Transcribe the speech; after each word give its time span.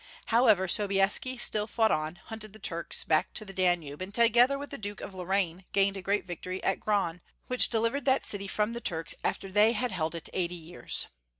How 0.25 0.47
ever, 0.47 0.67
Sobieski 0.67 1.37
still 1.37 1.67
fought 1.67 1.91
on, 1.91 2.15
hunted 2.15 2.53
the 2.53 2.57
Turks 2.57 3.03
back 3.03 3.33
to 3.35 3.45
the 3.45 3.53
Danube, 3.53 4.01
and 4.01 4.11
together 4.11 4.57
with 4.57 4.71
the 4.71 4.79
Duke 4.79 4.99
of 4.99 5.13
Lorraine 5.13 5.63
gained 5.73 5.95
a 5.95 6.01
great 6.01 6.25
victory 6.25 6.63
at 6.63 6.79
Gran, 6.79 7.21
which 7.45 7.69
delivered 7.69 8.05
that 8.05 8.25
city 8.25 8.47
from 8.47 8.73
the 8.73 8.81
Turks 8.81 9.13
after 9.23 9.51
they 9.51 9.73
had 9.73 9.91
held 9.91 10.15
it 10.15 10.27
eighty 10.33 10.55
years. 10.55 11.05